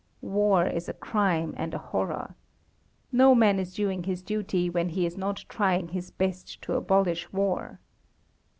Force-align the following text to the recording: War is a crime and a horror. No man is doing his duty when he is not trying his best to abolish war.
War 0.23 0.65
is 0.65 0.89
a 0.89 0.95
crime 0.95 1.53
and 1.57 1.75
a 1.75 1.85
horror. 1.93 2.33
No 3.11 3.35
man 3.35 3.59
is 3.59 3.75
doing 3.75 4.01
his 4.05 4.23
duty 4.23 4.67
when 4.67 4.89
he 4.89 5.05
is 5.05 5.15
not 5.15 5.45
trying 5.47 5.89
his 5.89 6.09
best 6.09 6.59
to 6.63 6.73
abolish 6.73 7.31
war. 7.31 7.79